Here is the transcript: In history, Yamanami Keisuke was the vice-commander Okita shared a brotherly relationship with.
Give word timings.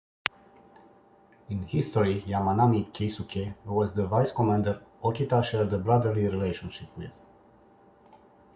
In 1.49 1.67
history, 1.67 2.21
Yamanami 2.23 2.91
Keisuke 2.91 3.53
was 3.65 3.93
the 3.93 4.07
vice-commander 4.07 4.81
Okita 5.03 5.43
shared 5.43 5.71
a 5.73 5.77
brotherly 5.77 6.23
relationship 6.27 6.89
with. 6.97 7.23